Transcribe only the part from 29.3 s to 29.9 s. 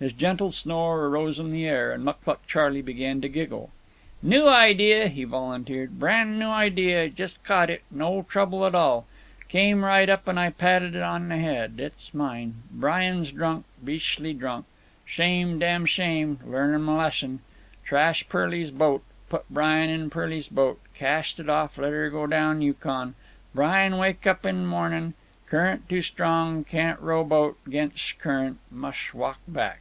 back.